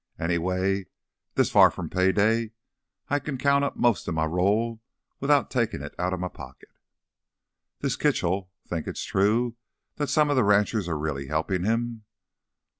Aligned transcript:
Anyway, 0.17 0.87
this 1.35 1.51
far 1.51 1.69
from 1.69 1.87
payday 1.87 2.49
I 3.09 3.19
kin 3.19 3.37
count 3.37 3.63
up 3.63 3.75
mosta 3.77 4.07
m' 4.09 4.17
roll 4.17 4.81
without 5.19 5.51
takin' 5.51 5.83
it 5.83 5.93
outta 5.99 6.15
m' 6.15 6.27
pocket." 6.31 6.69
"This 7.81 7.95
Kitchell...think 7.97 8.87
it's 8.87 9.03
true 9.03 9.57
that 9.97 10.09
some 10.09 10.31
of 10.31 10.35
the 10.35 10.43
ranchers 10.43 10.87
are 10.89 10.97
really 10.97 11.27
helpin' 11.27 11.65
him?" 11.65 12.03